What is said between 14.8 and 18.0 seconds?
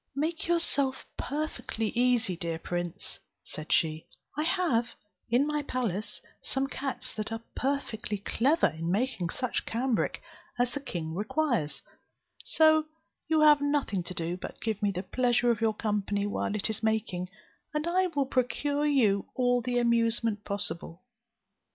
me the pleasure of your company while it is making; and